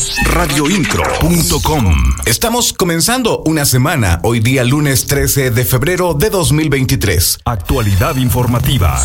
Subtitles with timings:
[0.00, 1.94] Radioincro.com
[2.24, 7.40] Estamos comenzando una semana, hoy día lunes 13 de febrero de 2023.
[7.44, 8.98] Actualidad informativa.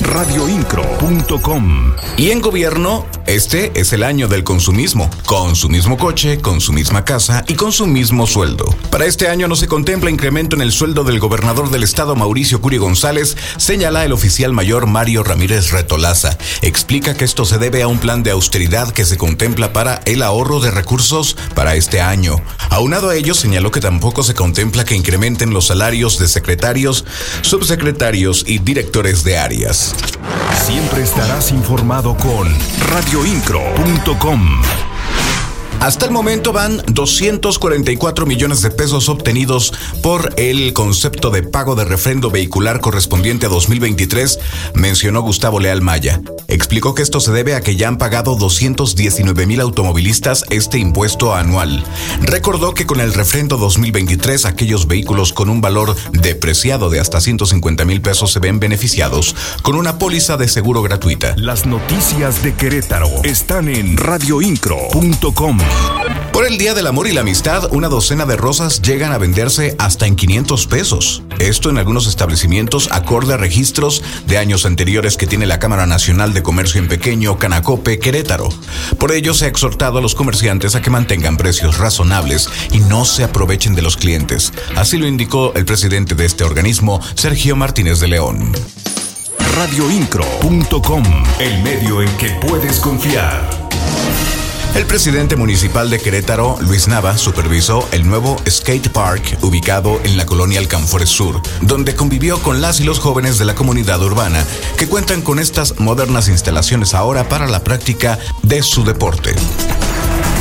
[0.00, 6.60] Radioincro.com Y en gobierno, este es el año del consumismo, con su mismo coche, con
[6.60, 8.64] su misma casa y con su mismo sueldo.
[8.90, 12.60] Para este año no se contempla incremento en el sueldo del gobernador del estado Mauricio
[12.60, 16.36] Curi González, señala el oficial mayor Mario Ramírez Retolaza.
[16.62, 20.22] Explica que esto se debe a un plan de austeridad que se contempla para el
[20.22, 22.36] ahorro de recursos para este año.
[22.70, 27.04] Aunado a ello, señaló que tampoco se contempla que incrementen los salarios de secretarios,
[27.42, 29.94] subsecretarios y directores de áreas.
[30.64, 32.48] Siempre estarás informado con
[32.90, 34.89] radioincro.com.
[35.80, 39.72] Hasta el momento van 244 millones de pesos obtenidos
[40.02, 44.38] por el concepto de pago de refrendo vehicular correspondiente a 2023,
[44.74, 46.20] mencionó Gustavo Leal Maya.
[46.48, 51.34] Explicó que esto se debe a que ya han pagado 219 mil automovilistas este impuesto
[51.34, 51.82] anual.
[52.20, 57.86] Recordó que con el refrendo 2023 aquellos vehículos con un valor depreciado de hasta 150
[57.86, 61.34] mil pesos se ven beneficiados con una póliza de seguro gratuita.
[61.38, 65.58] Las noticias de Querétaro están en radioincro.com.
[66.32, 69.76] Por el Día del Amor y la Amistad, una docena de rosas llegan a venderse
[69.78, 71.22] hasta en 500 pesos.
[71.38, 76.32] Esto en algunos establecimientos acorde a registros de años anteriores que tiene la Cámara Nacional
[76.32, 78.48] de Comercio en Pequeño, Canacope, Querétaro.
[78.98, 83.04] Por ello se ha exhortado a los comerciantes a que mantengan precios razonables y no
[83.04, 84.52] se aprovechen de los clientes.
[84.76, 88.52] Así lo indicó el presidente de este organismo, Sergio Martínez de León.
[89.56, 91.04] Radioincro.com,
[91.38, 93.59] el medio en que puedes confiar.
[94.74, 100.26] El presidente municipal de Querétaro, Luis Nava, supervisó el nuevo skate park ubicado en la
[100.26, 104.44] colonia Alcanfores Sur, donde convivió con las y los jóvenes de la comunidad urbana
[104.78, 109.34] que cuentan con estas modernas instalaciones ahora para la práctica de su deporte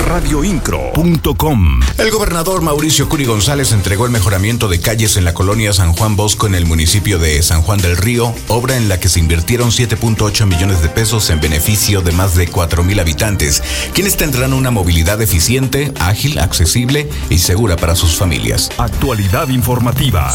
[0.08, 1.80] radioincro.com.
[1.98, 6.16] El gobernador Mauricio Curi González entregó el mejoramiento de calles en la colonia San Juan
[6.16, 9.70] Bosco en el municipio de San Juan del Río, obra en la que se invirtieron
[9.70, 13.62] 7.8 millones de pesos en beneficio de más de 4 mil habitantes,
[13.94, 18.70] quienes tendrán una movilidad eficiente, ágil, accesible y segura para sus familias.
[18.78, 20.32] Actualidad informativa.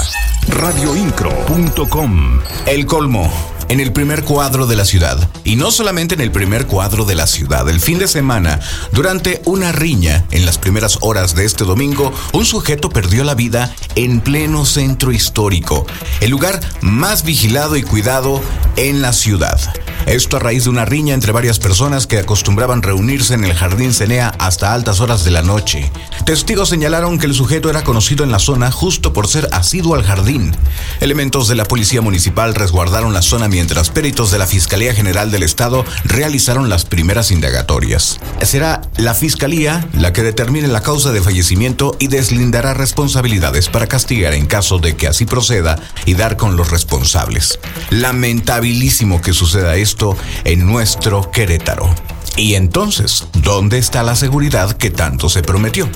[0.49, 2.41] radioincro.com.
[2.67, 5.29] El colmo en el primer cuadro de la ciudad.
[5.45, 7.69] Y no solamente en el primer cuadro de la ciudad.
[7.69, 8.61] El fin de semana,
[8.93, 13.75] durante una riña, en las primeras horas de este domingo, un sujeto perdió la vida
[13.95, 15.87] en pleno centro histórico,
[16.21, 18.41] el lugar más vigilado y cuidado
[18.77, 19.59] en la ciudad.
[20.07, 23.95] Esto a raíz de una riña entre varias personas que acostumbraban reunirse en el jardín
[23.95, 25.91] Cenea hasta altas horas de la noche.
[26.27, 30.05] Testigos señalaron que el sujeto era conocido en la zona justo por ser asiduo al
[30.05, 30.55] jardín.
[31.01, 35.43] Elementos de la policía municipal resguardaron la zona mientras peritos de la Fiscalía General del
[35.43, 38.21] Estado realizaron las primeras indagatorias.
[38.43, 44.35] Será la Fiscalía la que determine la causa de fallecimiento y deslindará responsabilidades para castigar
[44.35, 47.59] en caso de que así proceda y dar con los responsables.
[47.91, 51.89] Lamentabilísimo que suceda esto en nuestro Querétaro.
[52.37, 55.89] Y entonces, ¿dónde está la seguridad que tanto se prometió?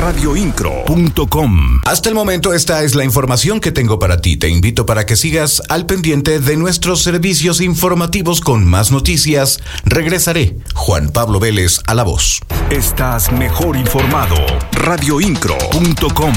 [0.00, 1.80] radioincro.com.
[1.84, 4.36] Hasta el momento esta es la información que tengo para ti.
[4.36, 9.60] Te invito para que sigas al pendiente de nuestros servicios informativos con más noticias.
[9.84, 10.56] Regresaré.
[10.74, 12.40] Juan Pablo Vélez a la voz.
[12.70, 14.34] Estás mejor informado.
[14.72, 16.32] radioincro.com.